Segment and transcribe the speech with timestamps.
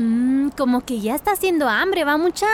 [0.00, 2.46] Mmm, como que ya está haciendo hambre, va mucha.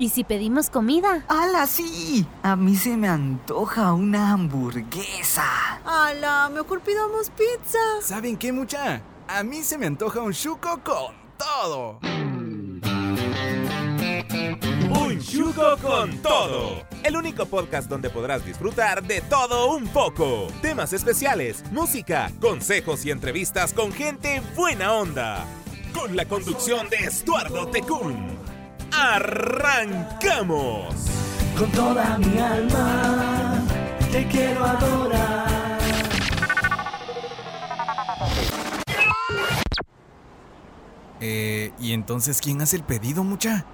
[0.00, 1.24] ¿Y si pedimos comida?
[1.28, 2.26] ¡Hala, sí!
[2.42, 5.44] A mí se me antoja una hamburguesa.
[5.84, 6.50] ¡Hala!
[6.52, 7.78] Mejor pidamos pizza.
[8.02, 9.00] ¿Saben qué, mucha?
[9.28, 12.00] A mí se me antoja un chuco con todo.
[14.90, 16.82] Un chuco con todo.
[17.04, 20.48] El único podcast donde podrás disfrutar de todo un poco.
[20.62, 25.46] Temas especiales, música, consejos y entrevistas con gente buena onda.
[25.92, 28.38] Con la conducción de Estuardo Tecún.
[28.92, 30.94] ¡Arrancamos!
[31.56, 33.62] Con toda mi alma
[34.10, 35.48] te quiero adorar.
[41.20, 43.66] Eh, ¿y entonces quién hace el pedido, mucha?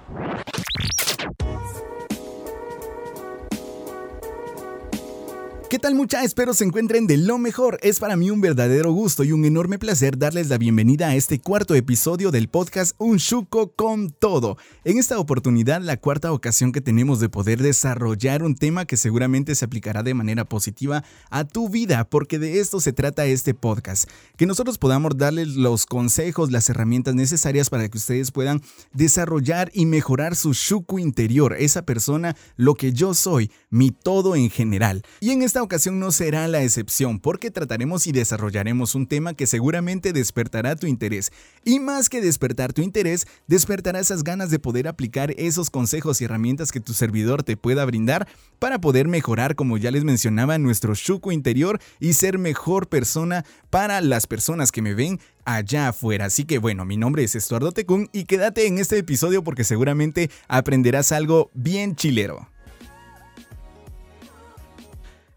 [5.75, 6.23] ¿Qué tal mucha?
[6.23, 7.79] Espero se encuentren de lo mejor.
[7.81, 11.41] Es para mí un verdadero gusto y un enorme placer darles la bienvenida a este
[11.41, 14.57] cuarto episodio del podcast Un Chuco con Todo.
[14.85, 19.53] En esta oportunidad, la cuarta ocasión que tenemos de poder desarrollar un tema que seguramente
[19.53, 24.09] se aplicará de manera positiva a tu vida, porque de esto se trata este podcast.
[24.37, 28.61] Que nosotros podamos darles los consejos, las herramientas necesarias para que ustedes puedan
[28.93, 34.49] desarrollar y mejorar su Chuco interior, esa persona, lo que yo soy, mi todo en
[34.49, 35.03] general.
[35.19, 39.47] Y en esta ocasión no será la excepción porque trataremos y desarrollaremos un tema que
[39.47, 41.31] seguramente despertará tu interés.
[41.65, 46.25] Y más que despertar tu interés, despertará esas ganas de poder aplicar esos consejos y
[46.25, 48.27] herramientas que tu servidor te pueda brindar
[48.59, 53.99] para poder mejorar, como ya les mencionaba, nuestro chuco interior y ser mejor persona para
[54.01, 56.25] las personas que me ven allá afuera.
[56.25, 60.29] Así que bueno, mi nombre es Estuardo Tecún y quédate en este episodio porque seguramente
[60.47, 62.54] aprenderás algo bien chilero.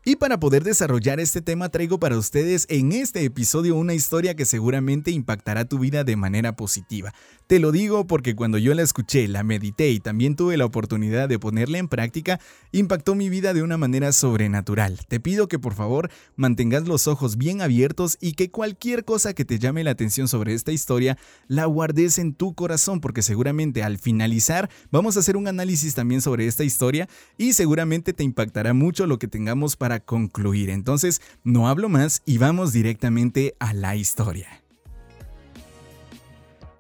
[0.09, 4.47] Y para poder desarrollar este tema traigo para ustedes en este episodio una historia que
[4.47, 7.13] seguramente impactará tu vida de manera positiva.
[7.47, 11.29] Te lo digo porque cuando yo la escuché, la medité y también tuve la oportunidad
[11.29, 12.41] de ponerla en práctica,
[12.73, 14.99] impactó mi vida de una manera sobrenatural.
[15.09, 19.45] Te pido que por favor mantengas los ojos bien abiertos y que cualquier cosa que
[19.45, 21.19] te llame la atención sobre esta historia
[21.49, 26.23] la guardes en tu corazón porque seguramente al finalizar vamos a hacer un análisis también
[26.23, 30.71] sobre esta historia y seguramente te impactará mucho lo que tengamos para concluir.
[30.71, 34.63] Entonces, no hablo más y vamos directamente a la historia.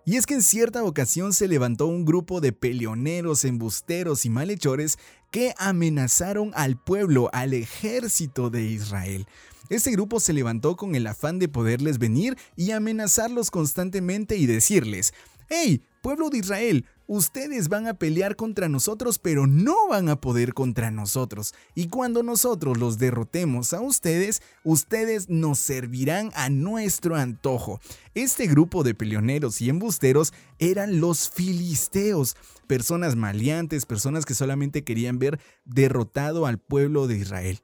[0.05, 4.99] Y es que en cierta ocasión se levantó un grupo de peleoneros, embusteros y malhechores
[5.31, 9.27] que amenazaron al pueblo, al ejército de Israel.
[9.69, 15.12] Este grupo se levantó con el afán de poderles venir y amenazarlos constantemente y decirles,
[15.50, 16.87] ¡Hey, pueblo de Israel!
[17.10, 21.54] Ustedes van a pelear contra nosotros, pero no van a poder contra nosotros.
[21.74, 27.80] Y cuando nosotros los derrotemos a ustedes, ustedes nos servirán a nuestro antojo.
[28.12, 32.36] Este grupo de peleoneros y embusteros eran los filisteos,
[32.66, 37.60] personas maleantes, personas que solamente querían ver derrotado al pueblo de Israel.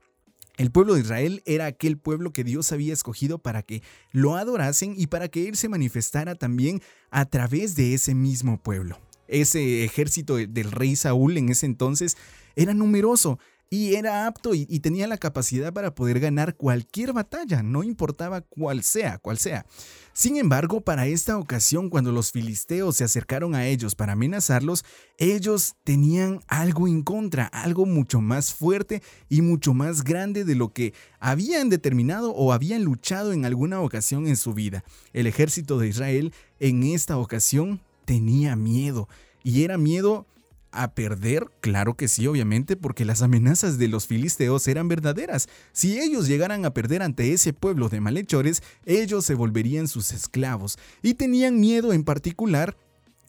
[0.56, 4.94] El pueblo de Israel era aquel pueblo que Dios había escogido para que lo adorasen
[4.96, 6.80] y para que Él se manifestara también
[7.10, 8.98] a través de ese mismo pueblo.
[9.28, 12.16] Ese ejército del rey Saúl en ese entonces
[12.56, 13.38] era numeroso
[13.74, 18.84] y era apto y, tenía la capacidad para poder ganar cualquier batalla, no importaba cuál
[18.84, 19.66] sea, cuál sea.
[20.12, 24.84] Sin embargo, para esta ocasión, cuando los filisteos se acercaron a ellos para amenazarlos,
[25.18, 30.72] ellos tenían algo en contra, algo mucho más fuerte y mucho más grande de lo
[30.72, 34.84] que habían determinado o habían luchado en alguna ocasión en su vida.
[35.12, 39.08] El ejército de Israel en esta ocasión tenía miedo
[39.42, 40.26] y era miedo
[40.72, 41.50] a perder?
[41.60, 45.48] Claro que sí, obviamente, porque las amenazas de los filisteos eran verdaderas.
[45.72, 50.78] Si ellos llegaran a perder ante ese pueblo de malhechores, ellos se volverían sus esclavos.
[51.02, 52.76] Y tenían miedo en particular,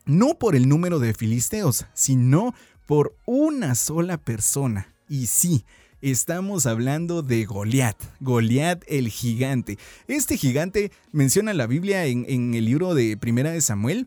[0.06, 2.54] no por el número de filisteos, sino
[2.86, 4.94] por una sola persona.
[5.08, 5.66] Y sí,
[6.02, 9.80] Estamos hablando de Goliat, Goliat el gigante.
[10.08, 14.06] Este gigante menciona la Biblia en, en el libro de Primera de Samuel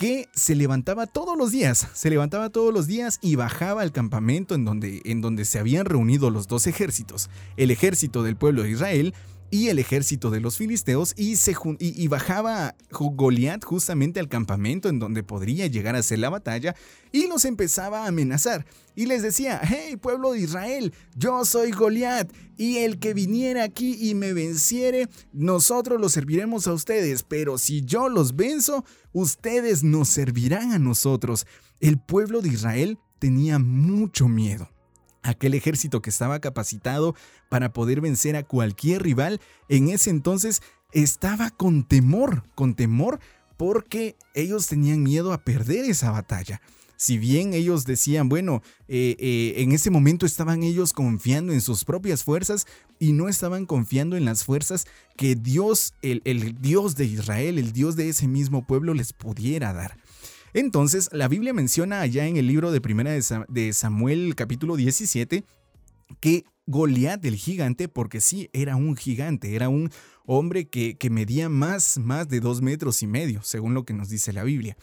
[0.00, 4.54] que se levantaba todos los días, se levantaba todos los días y bajaba al campamento
[4.54, 8.70] en donde, en donde se habían reunido los dos ejércitos, el ejército del pueblo de
[8.70, 9.12] Israel
[9.50, 15.00] y el ejército de los filisteos y, se, y, bajaba Goliat justamente al campamento en
[15.00, 16.74] donde podría llegar a ser la batalla
[17.12, 18.64] y los empezaba a amenazar
[18.94, 23.98] y les decía, hey pueblo de Israel, yo soy Goliat y el que viniera aquí
[24.00, 30.08] y me venciere, nosotros los serviremos a ustedes, pero si yo los venzo, ustedes nos
[30.08, 31.46] servirán a nosotros.
[31.80, 34.70] El pueblo de Israel tenía mucho miedo
[35.22, 37.14] aquel ejército que estaba capacitado
[37.48, 40.62] para poder vencer a cualquier rival, en ese entonces
[40.92, 43.20] estaba con temor, con temor
[43.56, 46.60] porque ellos tenían miedo a perder esa batalla.
[47.00, 51.86] Si bien ellos decían, bueno, eh, eh, en ese momento estaban ellos confiando en sus
[51.86, 52.66] propias fuerzas
[52.98, 54.84] y no estaban confiando en las fuerzas
[55.16, 56.20] que Dios, el,
[56.60, 59.96] Dios de Israel, el Dios de ese mismo pueblo les pudiera dar.
[60.52, 63.12] Entonces, la Biblia menciona allá en el libro de Primera
[63.48, 65.42] de Samuel capítulo 17
[66.20, 69.90] que Goliat el gigante, porque sí, era un gigante, era un
[70.26, 74.10] hombre que, que medía más, más de dos metros y medio, según lo que nos
[74.10, 74.76] dice la Biblia.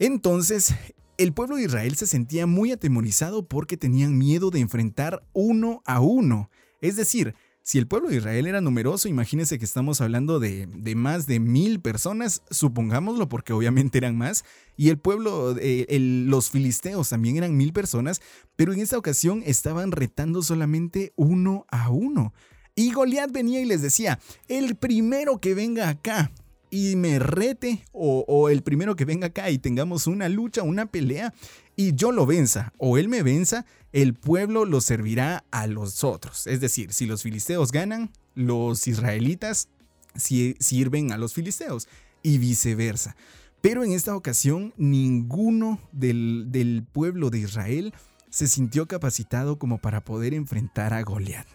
[0.00, 0.74] Entonces,
[1.18, 6.00] el pueblo de Israel se sentía muy atemorizado porque tenían miedo de enfrentar uno a
[6.00, 6.48] uno.
[6.80, 11.26] Es decir, si el pueblo de Israel era numeroso, imagínense que estamos hablando de, más
[11.26, 14.44] de mil personas, supongámoslo porque obviamente eran más,
[14.76, 18.22] y el pueblo, eh, los filisteos también eran mil personas,
[18.54, 22.32] pero en esta ocasión estaban retando solamente uno a uno.
[22.76, 26.30] Y Goliat venía y les decía, el primero que venga acá
[26.70, 31.32] y me rete, o, el primero que venga acá y tengamos una lucha, una pelea,
[31.76, 36.46] y yo lo venza, o él me venza, el pueblo lo servirá a los otros.
[36.46, 39.68] Es decir, si los filisteos ganan, los israelitas
[40.16, 41.88] sirven a los filisteos
[42.22, 43.16] y viceversa.
[43.60, 47.94] Pero en esta ocasión ninguno del, del pueblo de Israel
[48.30, 51.46] se sintió capacitado como para poder enfrentar a Goliat.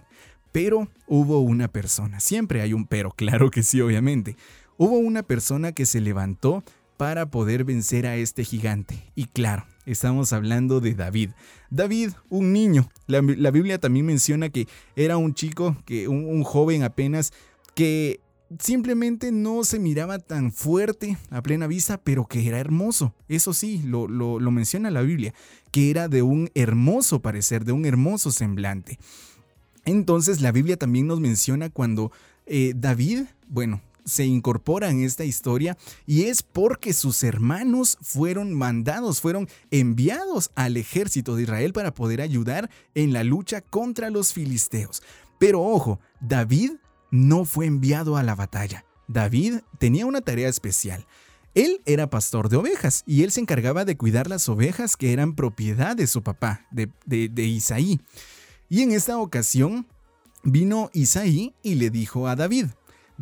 [0.51, 4.35] Pero hubo una persona, siempre hay un pero, claro que sí, obviamente.
[4.77, 6.63] Hubo una persona que se levantó
[6.97, 9.11] para poder vencer a este gigante.
[9.15, 11.31] Y claro, Estamos hablando de David.
[11.69, 12.89] David, un niño.
[13.07, 17.33] La, Biblia también menciona que era un chico, que un, joven apenas,
[17.75, 18.21] que
[18.59, 23.13] simplemente no se miraba tan fuerte a plena vista, pero que era hermoso.
[23.27, 25.33] Eso sí, lo, lo, menciona la Biblia,
[25.71, 28.99] que era de un hermoso parecer, de un hermoso semblante.
[29.83, 32.13] Entonces la Biblia también nos menciona cuando
[32.45, 39.21] eh, David, bueno, se incorpora en esta historia y es porque sus hermanos fueron mandados,
[39.21, 45.03] fueron enviados al ejército de Israel para poder ayudar en la lucha contra los filisteos.
[45.39, 46.71] Pero ojo, David
[47.11, 48.85] no fue enviado a la batalla.
[49.07, 51.05] David tenía una tarea especial.
[51.55, 55.35] Él era pastor de ovejas y él se encargaba de cuidar las ovejas que eran
[55.35, 58.01] propiedad de su papá, de, de Isaí.
[58.69, 59.85] Y en esta ocasión
[60.43, 62.67] vino Isaí y le dijo a David,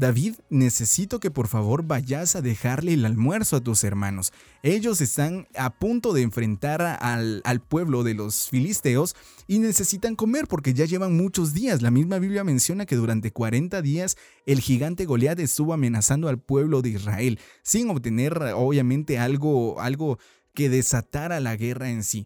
[0.02, 4.34] David, necesito que por favor vayas a dejarle el almuerzo a tus hermanos.
[4.64, 9.16] Ellos están a punto de enfrentar al, pueblo de los filisteos
[9.46, 11.84] y necesitan comer porque ya llevan muchos días.
[11.84, 14.18] La misma Biblia menciona que durante 40 días
[14.48, 20.18] el gigante Goliat estuvo amenazando al pueblo de Israel sin obtener obviamente algo, algo
[20.56, 22.26] que desatara la guerra en sí.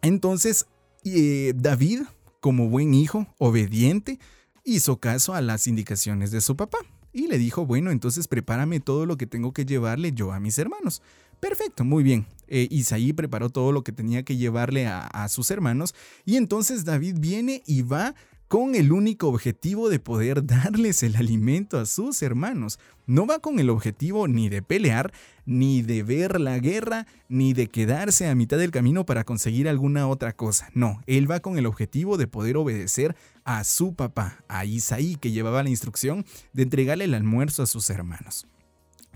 [0.00, 0.64] Entonces,
[1.04, 2.04] eh, David,
[2.40, 4.18] como buen hijo, obediente,
[4.66, 6.78] hizo caso a las indicaciones de su papá
[7.12, 10.58] y le dijo, bueno, entonces prepárame todo lo que tengo que llevarle yo a mis
[10.58, 11.00] hermanos.
[11.40, 12.26] Perfecto, muy bien.
[12.48, 16.84] Eh, Isaí preparó todo lo que tenía que llevarle a, a sus hermanos y entonces
[16.84, 18.14] David viene y va
[18.48, 22.78] con el único objetivo de poder darles el alimento a sus hermanos.
[23.06, 25.12] No va con el objetivo ni de pelear,
[25.44, 30.08] ni de ver la guerra, ni de quedarse a mitad del camino para conseguir alguna
[30.08, 30.70] otra cosa.
[30.74, 35.30] No, él va con el objetivo de poder obedecer a su papá, a Isaí, que
[35.30, 38.46] llevaba la instrucción de entregarle el almuerzo a sus hermanos.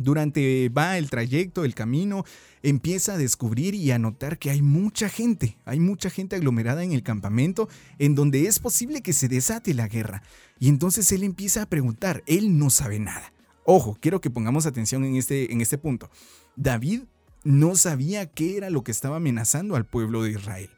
[0.01, 2.25] Durante va el trayecto, el camino,
[2.63, 6.93] empieza a descubrir y a notar que hay mucha gente, hay mucha gente aglomerada en
[6.93, 10.23] el campamento en donde es posible que se desate la guerra.
[10.59, 13.35] Y entonces él empieza a preguntar, él no sabe nada.
[13.67, 16.11] Ojo, quiero que pongamos atención en este, en este punto.
[16.57, 17.03] David
[17.45, 20.71] no sabía qué era lo que estaba amenazando al pueblo de Israel,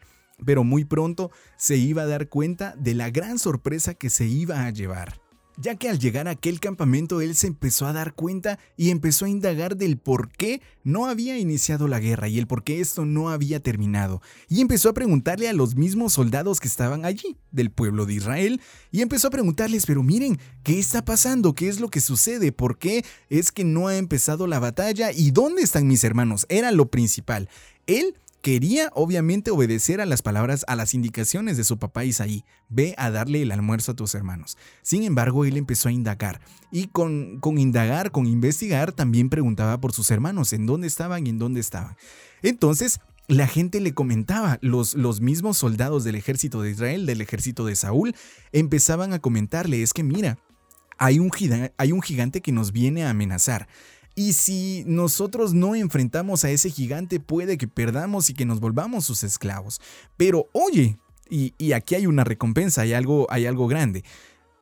[0.44, 4.66] pero muy pronto se iba a dar cuenta de la gran sorpresa que se iba
[4.66, 5.21] a llevar
[5.56, 9.24] ya que al llegar a aquel campamento él se empezó a dar cuenta y empezó
[9.24, 13.04] a indagar del por qué no había iniciado la guerra y el por qué esto
[13.04, 14.22] no había terminado.
[14.48, 18.60] Y empezó a preguntarle a los mismos soldados que estaban allí, del pueblo de Israel,
[18.90, 21.54] y empezó a preguntarles, pero miren, ¿qué está pasando?
[21.54, 22.52] ¿Qué es lo que sucede?
[22.52, 25.12] ¿Por qué es que no ha empezado la batalla?
[25.12, 26.46] ¿Y dónde están mis hermanos?
[26.48, 27.48] Era lo principal.
[27.86, 32.44] Él Quería obviamente obedecer a las palabras, a las indicaciones de su papá Isaí.
[32.68, 34.58] Ve a darle el almuerzo a tus hermanos.
[34.82, 36.40] Sin embargo, él empezó a indagar.
[36.72, 41.38] Y con, indagar, con investigar, también preguntaba por sus hermanos, en dónde estaban y en
[41.38, 41.96] dónde estaban.
[42.42, 47.64] Entonces, la gente le comentaba, los, los mismos soldados del ejército de Israel, del ejército
[47.64, 48.12] de Saúl,
[48.50, 50.36] empezaban a comentarle, es que mira,
[50.98, 53.68] hay un gigante que nos viene a amenazar.
[54.14, 59.04] Y si nosotros no enfrentamos a ese gigante, puede que perdamos y que nos volvamos
[59.04, 59.80] sus esclavos.
[60.16, 60.98] Pero oye,
[61.30, 64.04] y, aquí hay una recompensa, hay algo, hay algo grande.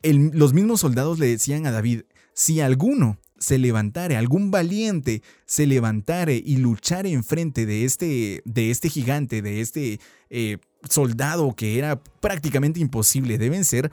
[0.02, 2.02] los mismos soldados le decían a David,
[2.32, 8.88] si alguno se levantare, algún valiente se levantare y luchare enfrente de este, de este
[8.88, 13.90] gigante, de este eh, soldado que era prácticamente imposible de vencer,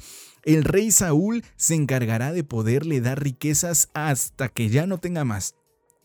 [0.47, 5.55] el rey Saúl se encargará de poderle dar riquezas hasta que ya no tenga más.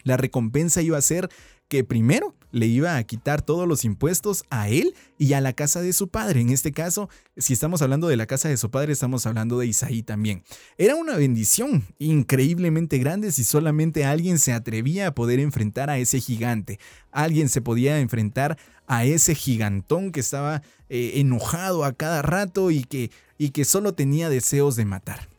[0.03, 1.29] La recompensa iba a ser
[1.69, 5.83] que primero le iba a quitar todos los impuestos a él y a la casa
[5.83, 6.41] de su padre.
[6.41, 9.67] En este caso, si estamos hablando de la casa de su padre, estamos hablando de
[9.67, 10.45] Isaí también.
[10.79, 16.21] Era una bendición increíblemente grande si solamente alguien se atrevía a poder enfrentar a ese
[16.21, 16.79] gigante.
[17.11, 22.85] Alguien se podía enfrentar a ese gigantón que estaba eh, enojado a cada rato y
[22.85, 25.32] que, y que solo tenía deseos de matar.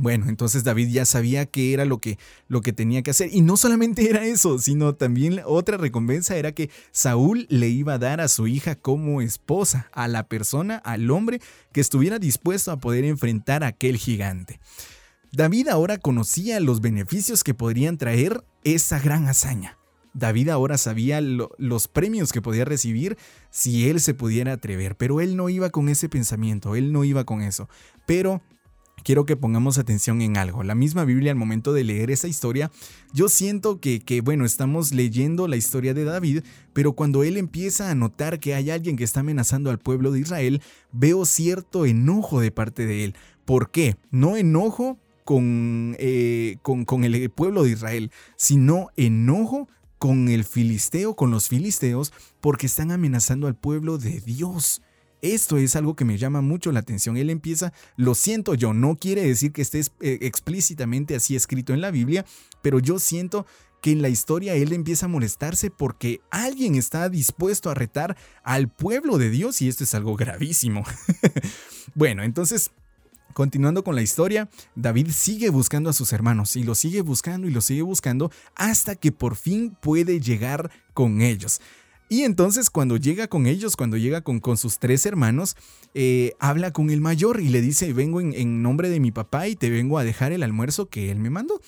[0.00, 3.28] Bueno, entonces David ya sabía qué era lo que, lo que tenía que hacer.
[3.34, 7.98] Y no solamente era eso, sino también otra recompensa era que Saúl le iba a
[7.98, 12.80] dar a su hija como esposa, a la persona, al hombre que estuviera dispuesto a
[12.80, 14.58] poder enfrentar a aquel gigante.
[15.32, 19.76] David ahora conocía los beneficios que podrían traer esa gran hazaña.
[20.14, 23.18] David ahora sabía los premios que podía recibir
[23.50, 27.24] si él se pudiera atrever, pero él no iba con ese pensamiento, él no iba
[27.24, 27.68] con eso.
[28.06, 28.40] Pero
[29.02, 30.62] quiero que pongamos atención en algo.
[30.62, 32.70] La misma Biblia al momento de leer esa historia,
[33.12, 36.42] yo siento que, que, bueno, estamos leyendo la historia de David,
[36.72, 40.20] pero cuando él empieza a notar que hay alguien que está amenazando al pueblo de
[40.20, 43.14] Israel, veo cierto enojo de parte de él.
[43.44, 43.96] ¿Por qué?
[44.10, 51.14] No enojo con, eh, con, con el pueblo de Israel, sino enojo con el filisteo,
[51.14, 54.80] con los filisteos, porque están amenazando al pueblo de Dios.
[55.22, 57.16] Esto es algo que me llama mucho la atención.
[57.16, 61.80] Él empieza, lo siento yo, no quiere decir que esté eh, explícitamente así escrito en
[61.80, 62.24] la Biblia,
[62.62, 63.46] pero yo siento
[63.80, 68.68] que en la historia él empieza a molestarse porque alguien está dispuesto a retar al
[68.68, 70.84] pueblo de Dios y esto es algo gravísimo.
[71.94, 72.70] bueno, entonces
[73.32, 77.50] Continuando con la historia, David sigue buscando a sus hermanos y lo sigue buscando y
[77.50, 81.60] lo sigue buscando hasta que por fin puede llegar con ellos.
[82.12, 85.56] Y entonces cuando llega con ellos, cuando llega con, sus tres hermanos,
[85.94, 89.46] eh, habla con el mayor y le dice, vengo en, en nombre de mi papá
[89.46, 91.60] y te vengo a dejar el almuerzo que él me mandó.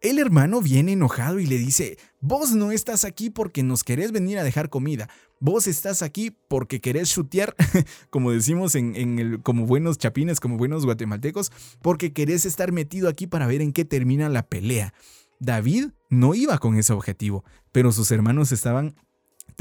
[0.00, 4.38] El hermano viene enojado y le dice, vos no estás aquí porque nos querés venir
[4.38, 7.54] a dejar comida, vos estás aquí porque querés chutear,
[8.08, 13.10] como decimos en, en, el, como buenos chapines, como buenos guatemaltecos, porque querés estar metido
[13.10, 14.94] aquí para ver en qué termina la pelea.
[15.38, 18.94] David no iba con ese objetivo, pero sus hermanos estaban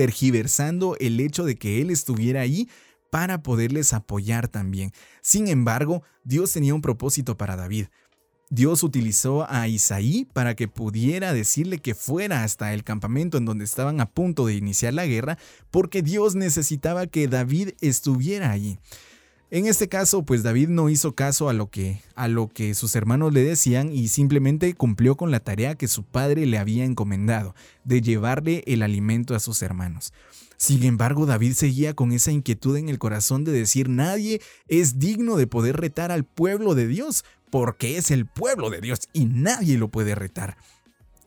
[0.01, 2.67] tergiversando el hecho de que él estuviera ahí
[3.11, 4.93] para poderles apoyar también.
[5.21, 7.85] Sin embargo, Dios tenía un propósito para David.
[8.49, 13.63] Dios utilizó a Isaí para que pudiera decirle que fuera hasta el campamento en donde
[13.63, 15.37] estaban a punto de iniciar la guerra,
[15.69, 18.79] porque Dios necesitaba que David estuviera allí.
[19.53, 22.95] En este caso, pues David no hizo caso a lo que a lo que sus
[22.95, 27.53] hermanos le decían y simplemente cumplió con la tarea que su padre le había encomendado,
[27.83, 30.13] de llevarle el alimento a sus hermanos.
[30.55, 35.35] Sin embargo, David seguía con esa inquietud en el corazón de decir, nadie es digno
[35.35, 39.77] de poder retar al pueblo de Dios, porque es el pueblo de Dios y nadie
[39.77, 40.55] lo puede retar.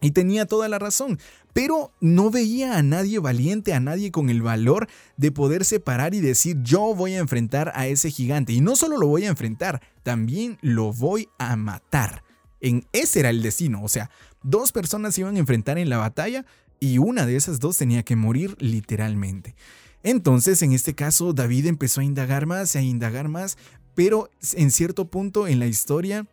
[0.01, 1.19] Y tenía toda la razón,
[1.55, 6.21] pero no veía a nadie valiente, a nadie con el valor de poder separar y
[6.21, 8.53] decir yo voy a enfrentar a ese gigante.
[8.53, 12.25] Y no solo lo voy a enfrentar, también lo voy a matar.
[12.61, 14.11] En ese era el destino, o sea,
[14.43, 16.45] dos personas se iban a enfrentar en la batalla
[16.81, 19.55] y una de esas dos tenía que morir literalmente.
[20.03, 23.57] Entonces, en este caso, David empezó a indagar más, a indagar más,
[23.95, 26.27] pero en cierto punto en la historia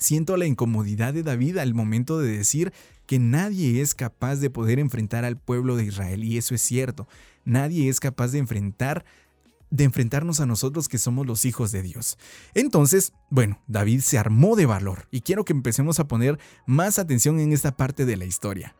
[0.00, 2.72] siento la incomodidad de David al momento de decir
[3.06, 7.06] que nadie es capaz de poder enfrentar al pueblo de Israel y eso es cierto.
[7.44, 9.04] Nadie es capaz de enfrentar
[9.70, 12.18] de enfrentarnos a nosotros que somos los hijos de Dios.
[12.54, 17.38] Entonces, bueno, David se armó de valor y quiero que empecemos a poner más atención
[17.38, 18.74] en esta parte de la historia.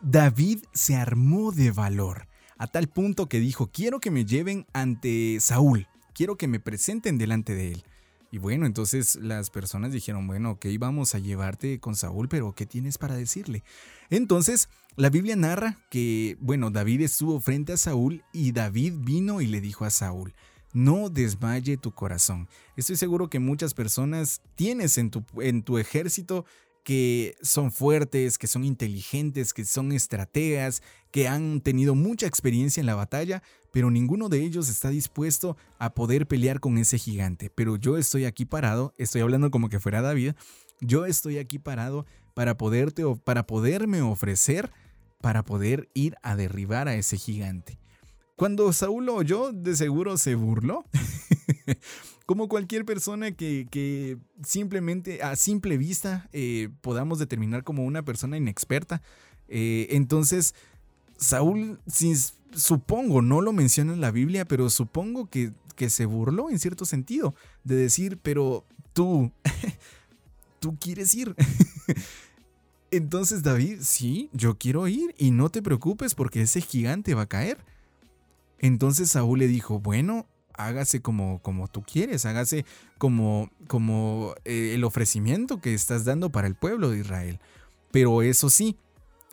[0.00, 2.26] David se armó de valor
[2.58, 7.18] a tal punto que dijo, quiero que me lleven ante Saúl, quiero que me presenten
[7.18, 7.84] delante de él.
[8.34, 12.66] Y bueno, entonces las personas dijeron, bueno, ok, vamos a llevarte con Saúl, pero ¿qué
[12.66, 13.62] tienes para decirle?
[14.10, 19.46] Entonces, la Biblia narra que, bueno, David estuvo frente a Saúl y David vino y
[19.46, 20.34] le dijo a Saúl,
[20.72, 22.48] no desmaye tu corazón.
[22.76, 26.44] Estoy seguro que muchas personas tienes en tu, en tu ejército
[26.84, 32.86] que son fuertes, que son inteligentes, que son estrategas, que han tenido mucha experiencia en
[32.86, 37.50] la batalla, pero ninguno de ellos está dispuesto a poder pelear con ese gigante.
[37.50, 40.34] Pero yo estoy aquí parado, estoy hablando como que fuera David,
[40.80, 44.70] yo estoy aquí parado para poderte para poderme ofrecer
[45.20, 47.78] para poder ir a derribar a ese gigante.
[48.36, 50.84] Cuando Saúl lo oyó, de seguro se burló.
[52.26, 59.02] Como cualquier persona que, simplemente a simple vista eh, podamos determinar como una persona inexperta.
[59.48, 60.54] Eh, entonces,
[61.18, 61.80] Saúl,
[62.52, 66.86] supongo, no lo menciona en la Biblia, pero supongo que, que se burló en cierto
[66.86, 69.30] sentido de decir, pero tú,
[70.60, 71.34] tú quieres ir.
[72.90, 77.28] Entonces David, sí, yo quiero ir y no te preocupes porque ese gigante va a
[77.28, 77.58] caer.
[78.60, 82.64] Entonces Saúl le dijo, bueno, hágase como, como tú quieres, hágase
[82.98, 87.40] como, como eh, el ofrecimiento que estás dando para el pueblo de Israel.
[87.90, 88.76] Pero eso sí,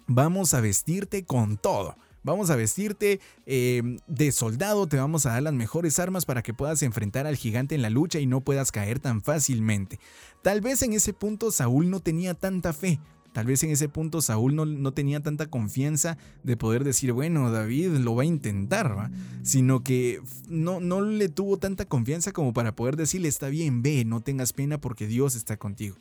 [0.07, 1.95] vamos a vestirte con todo.
[2.23, 6.53] Vamos a vestirte em, de soldado, te vamos a dar las mejores armas para que
[6.53, 9.99] puedas enfrentar al gigante en la lucha y no puedas caer tan fácilmente.
[10.43, 12.99] Tal vez en ese punto Saúl no tenía tanta fe,
[13.33, 17.91] Tal vez en ese punto Saúl no, tenía tanta confianza de poder decir, bueno, David
[17.91, 19.09] lo va a intentar, ¿va?
[19.43, 24.03] sino que no, no le tuvo tanta confianza como para poder decirle, está bien, ve,
[24.03, 25.95] no tengas pena porque Dios está contigo.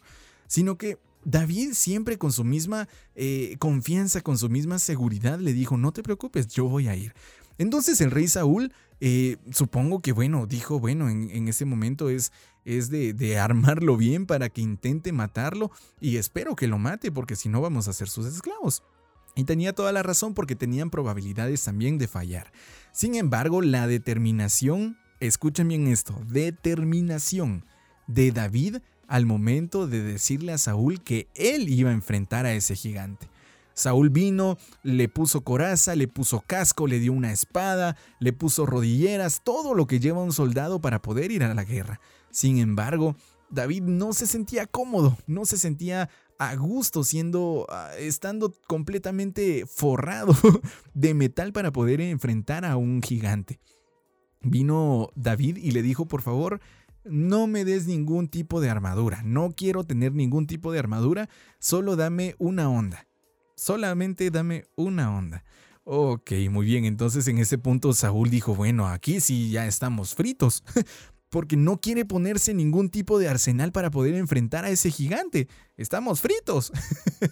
[0.49, 5.77] Sino que David siempre con su misma eh, confianza, con su misma seguridad, le dijo,
[5.77, 7.15] no te preocupes, yo voy a ir.
[7.59, 12.33] Entonces el rey Saúl, eh, supongo que bueno, dijo, bueno, en, en ese momento es,
[12.64, 17.49] es de, armarlo bien para que intente matarlo y espero que lo mate porque si
[17.49, 18.83] no vamos a ser sus esclavos.
[19.37, 22.52] Y tenía toda la razón porque tenían probabilidades también de fallar.
[22.93, 27.64] Sin embargo, la determinación, escuchen bien esto, determinación
[28.07, 32.75] de David al momento de decirle a Saúl que él iba a enfrentar a ese
[32.75, 33.29] gigante.
[33.75, 39.40] Saúl vino, le puso coraza, le puso casco, le dio una espada, le puso rodilleras,
[39.43, 42.00] todo lo que lleva un soldado para poder ir a la guerra.
[42.31, 43.17] Sin embargo,
[43.51, 46.09] David no se sentía cómodo, no se sentía
[46.39, 50.35] a gusto siendo ah, estando completamente forrado
[50.95, 53.61] de metal para poder enfrentar a un gigante.
[54.43, 56.61] Vino David y le dijo, "Por favor,
[57.05, 59.23] no me des ningún tipo de armadura.
[59.23, 63.07] No quiero tener ningún tipo de armadura, solo dame una onda.
[63.57, 65.45] Solamente dame una onda."
[65.85, 66.85] Ok, muy bien.
[66.85, 70.63] Entonces en ese punto Saúl dijo, bueno, aquí sí ya estamos fritos,
[71.30, 75.49] porque no quiere ponerse ningún tipo de arsenal para poder enfrentar a ese gigante.
[75.76, 76.73] Estamos fritos.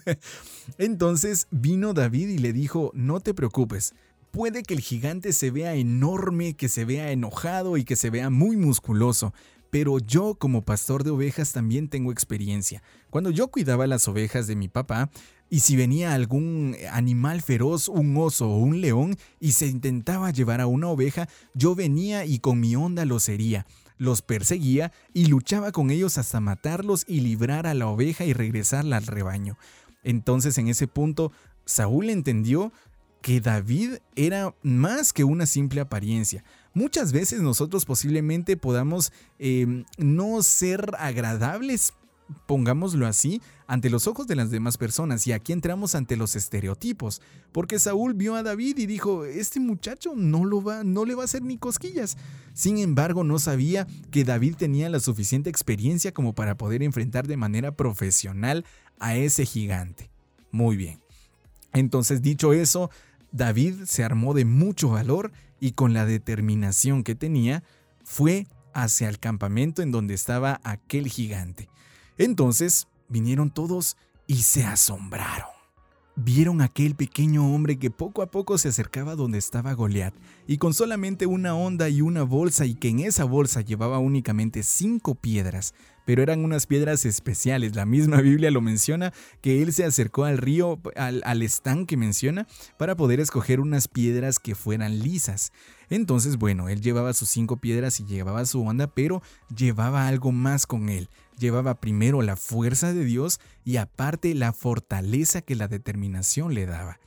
[0.78, 3.92] Entonces vino David y le dijo, no te preocupes.
[4.30, 8.30] Puede que el gigante se vea enorme, que se vea enojado y que se vea
[8.30, 9.34] muy musculoso,
[9.70, 12.82] pero yo como pastor de ovejas también tengo experiencia.
[13.10, 15.10] Cuando yo cuidaba las ovejas de mi papá,
[15.50, 20.60] y si venía algún animal feroz, un oso o un león, y se intentaba llevar
[20.60, 23.66] a una oveja, yo venía y con mi onda los hería
[23.98, 28.96] los perseguía y luchaba con ellos hasta matarlos y librar a la oveja y regresarla
[28.96, 29.58] al rebaño.
[30.02, 31.32] Entonces en ese punto
[31.64, 32.72] Saúl entendió
[33.20, 36.44] que David era más que una simple apariencia.
[36.72, 41.92] Muchas veces nosotros posiblemente podamos em, no ser agradables
[42.46, 45.26] pongámoslo así, ante los ojos de las demás personas.
[45.26, 47.20] Y aquí entramos ante los estereotipos,
[47.52, 51.22] porque Saúl vio a David y dijo, este muchacho no, lo va, no le va
[51.22, 52.16] a hacer ni cosquillas.
[52.54, 57.36] Sin embargo, no sabía que David tenía la suficiente experiencia como para poder enfrentar de
[57.36, 58.64] manera profesional
[58.98, 60.10] a ese gigante.
[60.50, 61.00] Muy bien.
[61.72, 62.90] Entonces, dicho eso,
[63.32, 67.62] David se armó de mucho valor y con la determinación que tenía,
[68.04, 71.68] fue hacia el campamento en donde estaba aquel gigante.
[72.18, 75.58] Entonces vinieron todos y se asombraron.
[76.20, 80.12] Vieron aquel pequeño hombre que poco a poco se acercaba donde estaba Goliat,
[80.48, 84.64] y con solamente una onda y una bolsa, y que en esa bolsa llevaba únicamente
[84.64, 87.76] cinco piedras, pero eran unas piedras especiales.
[87.76, 92.96] La misma Biblia lo menciona, que él se acercó al río, al, estanque menciona, para
[92.96, 95.52] poder escoger unas piedras que fueran lisas.
[95.88, 99.22] Entonces, bueno, él llevaba sus cinco piedras y llevaba su onda, pero
[99.54, 105.42] llevaba algo más con él llevaba primero la fuerza de Dios y aparte la fortaleza
[105.42, 106.98] que la determinación le daba.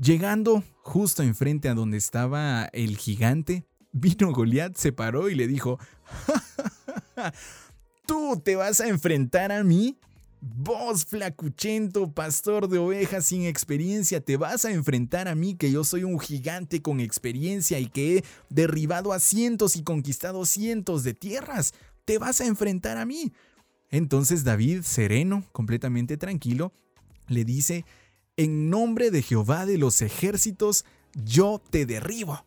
[0.00, 5.78] Llegando justo enfrente a donde estaba el gigante, vino Goliat, se paró y le dijo,
[8.06, 9.98] ¿tú te vas a enfrentar a mí?
[10.40, 15.82] Vos, flacuchento, pastor de ovejas sin experiencia, te vas a enfrentar a mí que yo
[15.82, 21.14] soy un gigante con experiencia y que he derribado a cientos y conquistado cientos de
[21.14, 21.74] tierras
[22.08, 23.34] te vas a enfrentar a mí.
[23.90, 26.72] Entonces David, sereno, completamente tranquilo,
[27.26, 27.84] le dice,
[28.38, 30.86] en nombre de Jehová de los ejércitos,
[31.22, 32.46] yo te derribo.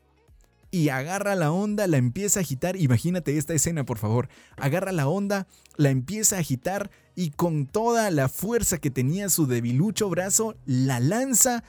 [0.71, 2.75] Y agarra la onda, la empieza a agitar.
[2.75, 4.29] Imagínate esta escena, por favor.
[4.57, 5.45] Agarra la onda,
[5.75, 10.99] la empieza a agitar y con toda la fuerza que tenía su debilucho brazo, la
[10.99, 11.63] lanza,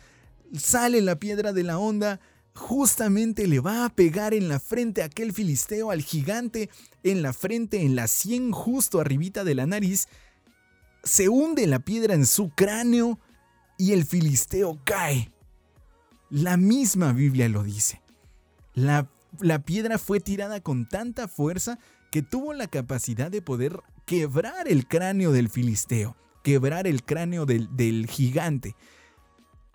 [0.57, 2.21] sale la piedra de la onda,
[2.55, 6.71] justamente le va a pegar en la frente a aquel filisteo, al gigante,
[7.03, 10.09] en la frente, en la sien, justo arribita de la nariz.
[11.03, 13.19] Se hunde la piedra en su cráneo
[13.79, 15.33] y el filisteo cae.
[16.31, 18.01] La misma Biblia lo dice.
[18.75, 19.11] La,
[19.41, 21.79] la piedra fue tirada con tanta fuerza
[22.11, 27.75] que tuvo la capacidad de poder quebrar el cráneo del filisteo, quebrar el cráneo del,
[27.75, 28.77] del gigante.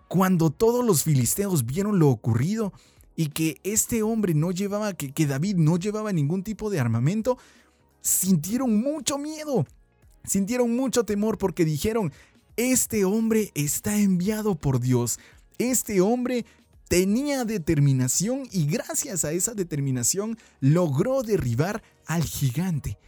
[0.08, 2.72] Cuando todos los filisteos vieron lo ocurrido
[3.14, 7.36] y que este hombre no llevaba, que, David no llevaba ningún tipo de armamento,
[8.00, 9.66] sintieron mucho miedo,
[10.24, 12.12] sintieron mucho temor porque dijeron,
[12.56, 15.18] este hombre está enviado por Dios,
[15.58, 16.46] este hombre
[16.88, 22.98] tenía determinación y gracias a esa determinación logró derribar al gigante.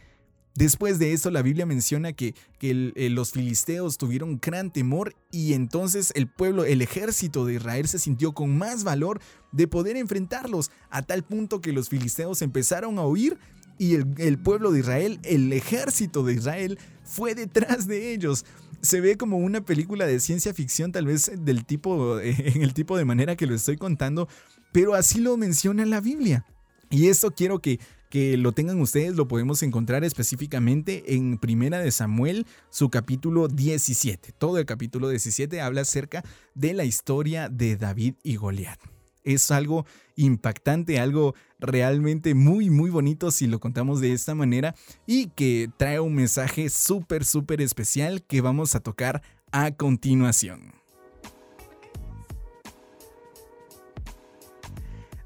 [0.53, 5.53] Después de eso, la Biblia menciona que, que eh, los filisteos tuvieron gran temor y
[5.53, 9.21] entonces el pueblo, el ejército de Israel se sintió con más valor
[9.53, 13.37] de poder enfrentarlos, a tal punto que los filisteos empezaron a huir
[13.81, 18.45] y el, pueblo de Israel, el ejército de Israel, fue detrás de ellos.
[18.81, 22.95] Se ve como una película de ciencia ficción, tal vez del tipo, en el tipo
[22.95, 24.27] de manera que lo estoy contando,
[24.71, 26.45] pero así lo menciona la Biblia.
[26.91, 27.79] Y esto quiero que
[28.11, 34.33] que lo tengan ustedes, lo podemos encontrar específicamente en Primera de Samuel, su capítulo 17.
[34.33, 36.21] Todo el capítulo 17 habla acerca
[36.53, 38.79] de la historia de David y Goliat.
[39.23, 39.85] Es algo
[40.17, 44.75] impactante, algo realmente muy, muy bonito si lo contamos de esta manera
[45.07, 49.21] y que trae un mensaje súper, súper especial que vamos a tocar
[49.53, 50.80] a continuación.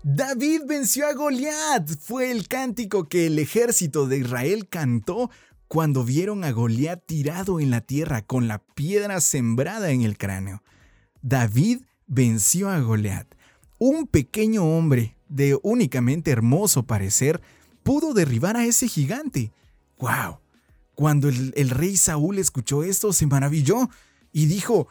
[0.07, 1.89] David venció a Goliat.
[1.99, 5.31] Fue el cántico que el ejército de Israel cantó
[5.67, 10.61] cuando vieron a Goliat tirado en la tierra con la piedra sembrada en el cráneo.
[11.23, 13.25] David venció a Goliat.
[13.79, 17.41] Un pequeño hombre de únicamente hermoso parecer
[17.81, 19.51] pudo derribar a ese gigante.
[19.97, 20.37] ¡Wow!
[20.93, 23.89] Cuando el, el rey Saúl escuchó esto, se maravilló
[24.31, 24.87] y dijo,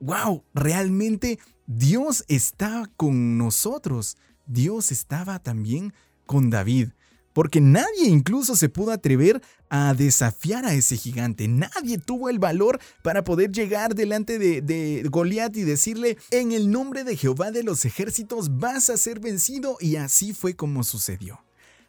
[0.00, 0.42] ¡Wow!
[0.54, 4.16] Realmente Dios está con nosotros.
[4.48, 5.92] Dios estaba también
[6.26, 6.88] con David,
[7.32, 11.46] porque nadie incluso se pudo atrever a desafiar a ese gigante.
[11.46, 17.04] Nadie tuvo el valor para poder llegar delante de, Goliat y decirle, en el nombre
[17.04, 21.44] de Jehová de los ejércitos vas a ser vencido, y así fue como sucedió.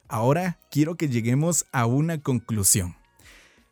[0.07, 2.95] Ahora quiero que lleguemos a una conclusión.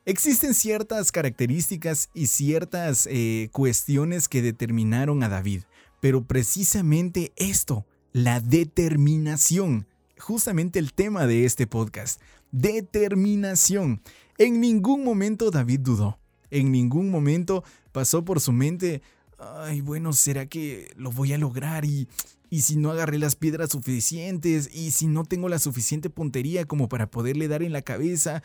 [0.06, 5.64] Existen ciertas características y ciertas eh, cuestiones que determinaron a David,
[6.00, 7.86] pero precisamente esto
[8.18, 9.86] la determinación.
[10.18, 12.20] Justamente el tema de este podcast.
[12.52, 14.02] Determinación.
[14.40, 16.18] En ningún momento David dudó.
[16.50, 19.04] En ningún momento pasó por su mente,
[19.38, 21.86] ay, bueno, ¿será que lo voy a lograr?
[21.86, 22.08] Y,
[22.50, 26.90] y si no agarré las piedras suficientes, y si no tengo la suficiente puntería como
[26.90, 28.42] para poderle dar en la cabeza.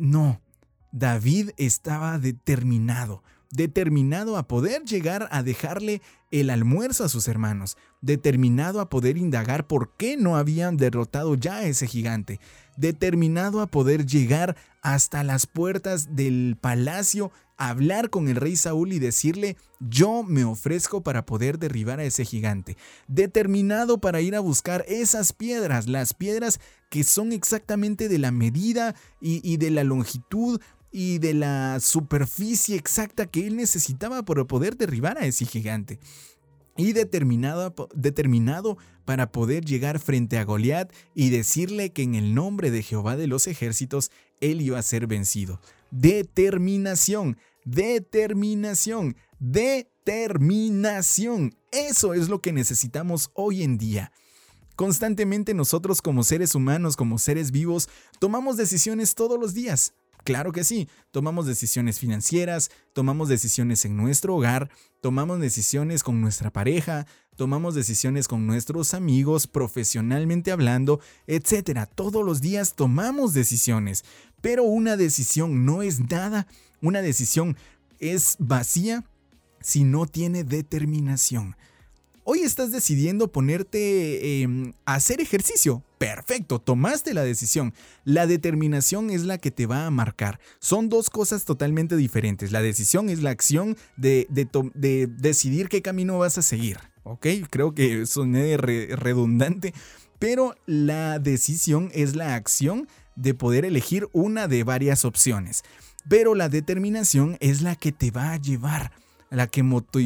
[0.00, 0.42] No,
[0.92, 8.80] David estaba determinado determinado a poder llegar a dejarle el almuerzo a sus hermanos, determinado
[8.80, 12.40] a poder indagar por qué no habían derrotado ya a ese gigante,
[12.76, 18.98] determinado a poder llegar hasta las puertas del palacio, hablar con el rey Saúl y
[18.98, 22.76] decirle, yo me ofrezco para poder derribar a ese gigante,
[23.08, 28.94] determinado para ir a buscar esas piedras, las piedras que son exactamente de la medida
[29.20, 30.60] y, y de la longitud
[30.98, 35.98] y de la superficie exacta que él necesitaba para poder derribar a ese gigante.
[36.74, 42.70] Y determinado, determinado para poder llegar frente a Goliat y decirle que en el nombre
[42.70, 45.60] de Jehová de los ejércitos él iba a ser vencido.
[45.90, 51.58] Determinación, determinación, determinación.
[51.72, 54.12] Eso es lo que necesitamos hoy en día.
[54.76, 59.92] Constantemente nosotros como seres humanos, como seres vivos, tomamos decisiones todos los días.
[60.26, 66.52] Claro que sí, tomamos decisiones financieras, tomamos decisiones en nuestro hogar, tomamos decisiones con nuestra
[66.52, 71.88] pareja, tomamos decisiones con nuestros amigos, profesionalmente hablando, etc.
[71.94, 74.04] Todos los días tomamos decisiones,
[74.40, 76.48] pero una decisión no es nada,
[76.82, 77.56] una decisión
[78.00, 79.04] es vacía
[79.60, 81.54] si no tiene determinación.
[82.28, 85.84] Hoy estás decidiendo ponerte em, a hacer ejercicio.
[85.96, 87.72] Perfecto, tomaste la decisión.
[88.02, 90.40] La determinación es la que te va a marcar.
[90.58, 92.50] Son dos cosas totalmente diferentes.
[92.50, 94.26] La decisión es la acción de,
[95.20, 96.78] decidir qué camino vas a seguir.
[97.04, 97.28] ¿Ok?
[97.48, 99.72] Creo que soné redundante.
[100.18, 105.62] Pero la decisión es la acción de poder elegir una de varias opciones.
[106.08, 108.90] Pero la determinación es la que te va a llevar
[109.30, 109.64] la que,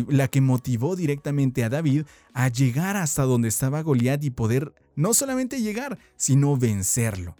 [0.08, 5.14] la que motivó directamente a David a llegar hasta donde estaba Goliat y poder no
[5.14, 7.36] solamente llegar, sino vencerlo.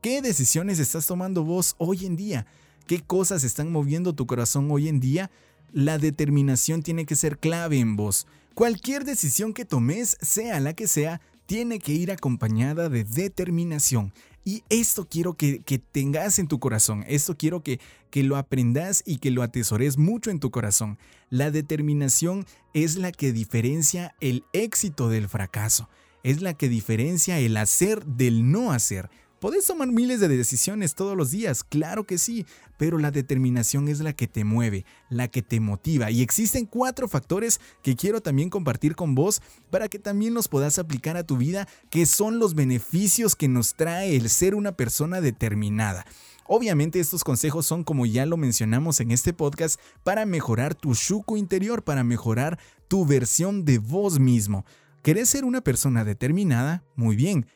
[0.00, 2.46] ¿Qué decisiones estás tomando vos hoy en día?
[2.86, 5.30] ¿Qué cosas están moviendo tu corazón hoy en día?
[5.72, 8.26] La determinación tiene que ser clave en vos.
[8.54, 14.12] Cualquier decisión que tomes, sea la que sea, tiene que ir acompañada de determinación.
[14.44, 17.78] Y esto quiero que, tengas en tu corazón, esto quiero que,
[18.14, 20.98] lo aprendas y que lo atesores mucho en tu corazón.
[21.28, 25.88] La determinación es la que diferencia el éxito del fracaso,
[26.22, 29.10] es la que diferencia el hacer del no hacer.
[29.40, 32.44] Podés tomar miles de decisiones todos los días, claro que sí,
[32.76, 36.10] pero la determinación es la que te mueve, la que te motiva.
[36.10, 40.78] Y existen cuatro factores que quiero también compartir con vos para que también los puedas
[40.78, 45.22] aplicar a tu vida, que son los beneficios que nos trae el ser una persona
[45.22, 46.04] determinada.
[46.46, 51.38] Obviamente estos consejos son, como ya lo mencionamos en este podcast, para mejorar tu shuko
[51.38, 54.66] interior, para mejorar tu versión de vos mismo.
[55.02, 56.84] ¿Querés ser una persona determinada?
[56.94, 57.46] Muy bien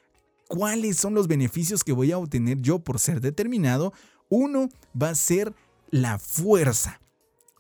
[0.49, 3.93] cuáles son los beneficios que voy a obtener yo por ser determinado,
[4.29, 4.69] uno
[5.01, 5.55] va a ser
[5.91, 7.01] la fuerza.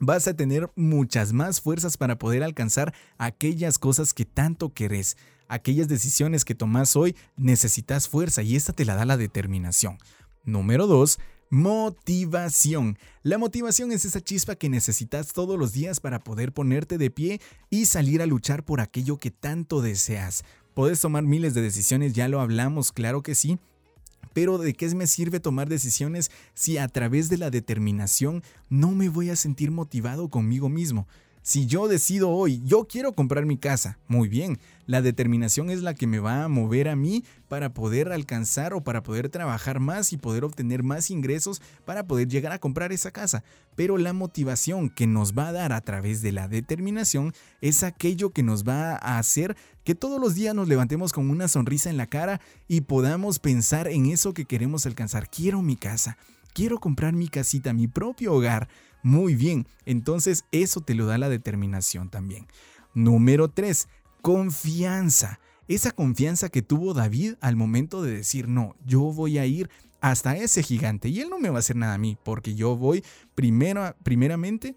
[0.00, 5.16] Vas a tener muchas más fuerzas para poder alcanzar aquellas cosas que tanto querés.
[5.48, 9.98] Aquellas decisiones que tomas hoy necesitas fuerza y esta te la da la determinación.
[10.44, 11.18] Número 2.
[11.50, 12.98] Motivación.
[13.22, 17.40] La motivación es esa chispa que necesitas todos los días para poder ponerte de pie
[17.70, 20.44] y salir a luchar por aquello que tanto deseas.
[20.74, 23.58] Puedes tomar miles de decisiones, ya lo hablamos, claro que sí.
[24.32, 29.08] Pero ¿de qué me sirve tomar decisiones si a través de la determinación no me
[29.08, 31.06] voy a sentir motivado conmigo mismo?
[31.46, 35.92] Si yo decido hoy, yo quiero comprar mi casa, muy bien, la determinación es la
[35.92, 40.14] que me va a mover a mí para poder alcanzar o para poder trabajar más
[40.14, 43.44] y poder obtener más ingresos para poder llegar a comprar esa casa.
[43.76, 48.30] Pero la motivación que nos va a dar a través de la determinación es aquello
[48.30, 49.54] que nos va a hacer
[49.84, 53.86] que todos los días nos levantemos con una sonrisa en la cara y podamos pensar
[53.88, 55.28] en eso que queremos alcanzar.
[55.28, 56.16] Quiero mi casa,
[56.54, 58.66] quiero comprar mi casita, mi propio hogar.
[59.04, 62.46] Muy bien, entonces eso te lo da la determinación también.
[62.94, 63.86] Número 3,
[64.22, 65.40] confianza.
[65.68, 69.68] Esa confianza que tuvo David al momento de decir, no, yo voy a ir
[70.00, 72.78] hasta ese gigante y él no me va a hacer nada a mí, porque yo
[72.78, 74.74] voy, primero, primeramente,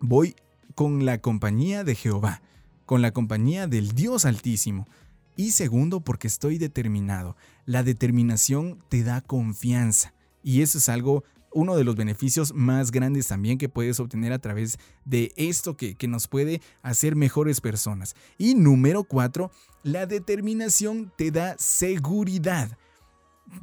[0.00, 0.34] voy
[0.74, 2.42] con la compañía de Jehová,
[2.84, 4.88] con la compañía del Dios Altísimo.
[5.36, 7.36] Y segundo, porque estoy determinado.
[7.64, 10.14] La determinación te da confianza.
[10.42, 11.22] Y eso es algo
[11.54, 15.96] uno de los beneficios más grandes también que puedes obtener a través de esto que,
[16.08, 18.14] nos puede hacer mejores personas.
[18.38, 19.50] Y número cuatro,
[19.82, 22.76] la determinación te da seguridad.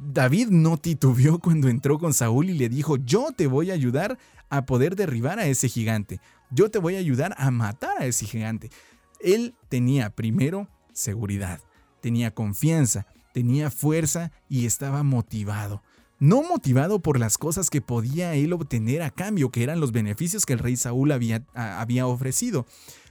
[0.00, 4.18] David no titubeó cuando entró con Saúl y le dijo, yo te voy a ayudar
[4.48, 6.20] a poder derribar a ese gigante.
[6.50, 8.70] Yo te voy a ayudar a matar a ese gigante.
[9.20, 11.60] Él tenía primero seguridad,
[12.00, 15.82] tenía confianza, tenía fuerza y estaba motivado
[16.20, 20.46] no motivado por las cosas que podía él obtener a cambio, que eran los beneficios
[20.46, 22.66] que el rey Saúl había, había ofrecido,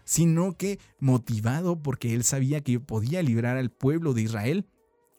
[0.06, 4.68] sino que motivado porque él sabía que podía librar al pueblo de Israel,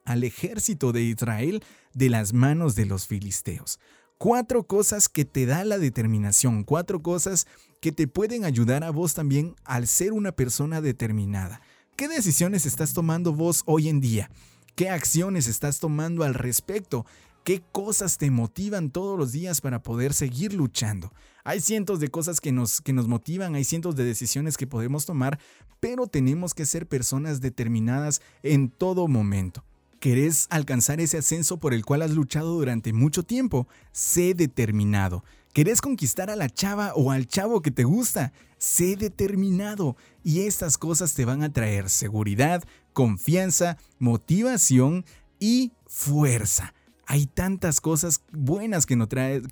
[0.05, 3.81] al ejército de Israel, de las manos de los filisteos.
[4.19, 7.47] Cuatro cosas que te da la determinación, cuatro cosas
[7.81, 11.61] que te pueden ayudar a vos también al ser una persona determinada.
[11.97, 14.31] ¿Qué decisiones estás tomando vos hoy en día?
[14.77, 17.05] ¿Qué acciones estás tomando al respecto?
[17.51, 21.13] ¿Qué cosas te motivan todos los días para poder seguir luchando?
[21.43, 25.05] Hay cientos de cosas que nos, que nos motivan, hay cientos de decisiones que podemos
[25.05, 25.37] tomar,
[25.81, 29.65] pero tenemos que ser personas determinadas en todo momento.
[29.99, 33.67] ¿Querés alcanzar ese ascenso por el cual has luchado durante mucho tiempo?
[33.91, 35.25] Sé determinado.
[35.53, 38.33] ¿Querés conquistar a la chava o al chavo que te gusta?
[38.59, 39.97] Sé determinado.
[40.23, 45.05] Y estas cosas te van a traer seguridad, confianza, motivación
[45.41, 46.75] y fuerza.
[47.11, 49.43] Hay tantas cosas buenas que nos trae,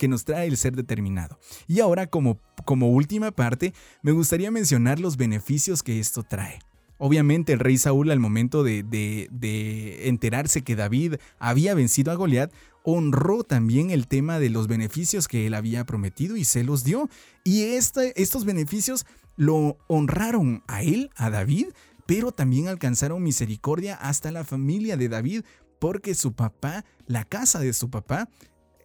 [0.46, 1.40] el ser determinado.
[1.66, 6.60] Y ahora como, última parte, me gustaría mencionar los beneficios que esto trae.
[6.98, 12.52] Obviamente el rey Saúl al momento de, de, enterarse que David había vencido a Goliat,
[12.84, 17.10] honró también el tema de los beneficios que él había prometido y se los dio.
[17.42, 21.70] Y estos beneficios lo honraron a él, a David,
[22.06, 25.42] pero también alcanzaron misericordia hasta la familia de David
[25.78, 28.28] porque su papá, la casa de su papá,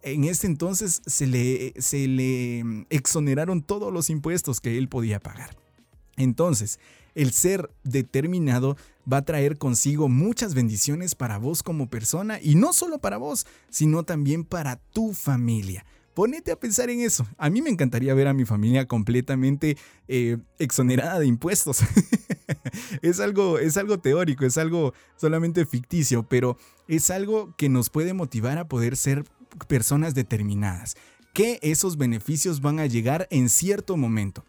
[0.02, 5.18] en ese entonces se le, se le mm, exoneraron todos los impuestos que él podía
[5.18, 5.56] pagar.
[6.16, 6.78] Entonces,
[7.14, 8.76] el ser determinado
[9.10, 13.46] va a traer consigo muchas bendiciones para vos como persona y no solo para vos,
[13.70, 15.84] sino también para tu familia.
[16.14, 17.26] Ponete a pensar en eso.
[17.38, 21.80] A mí me encantaría ver a mi familia completamente eh, exonerada de impuestos.
[23.02, 28.14] es, algo, es algo teórico, es algo solamente ficticio, pero es algo que nos puede
[28.14, 29.24] motivar a poder ser
[29.66, 30.96] personas determinadas.
[31.32, 34.44] Que esos beneficios van a llegar en cierto momento.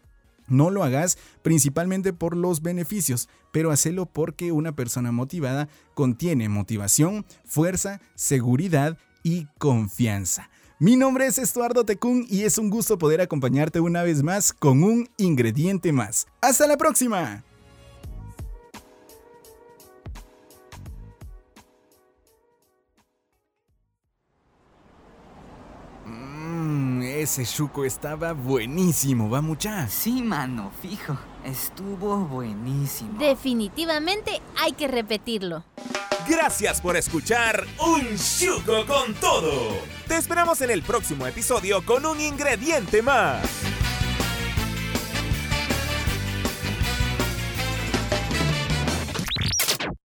[0.48, 7.26] No lo hagas principalmente por los beneficios, pero hacelo porque una persona motivada contiene motivación,
[7.44, 10.48] fuerza, seguridad y confianza.
[10.78, 14.82] Mi nombre es Estuardo Tecún y es un gusto poder acompañarte una vez más con
[14.84, 16.26] un ingrediente más.
[16.42, 17.42] ¡Hasta la próxima!
[26.04, 29.88] Mmm, ese chuco estaba buenísimo, va mucha.
[29.88, 31.16] Sí, mano, fijo.
[31.42, 33.18] Estuvo buenísimo.
[33.18, 35.64] Definitivamente hay que repetirlo.
[36.28, 39.76] Gracias por escuchar Un Chuco con Todo.
[40.08, 43.75] Te esperamos en el próximo episodio con un ingrediente más.